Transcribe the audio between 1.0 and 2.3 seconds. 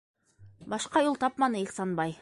юл тапманы Ихсанбай...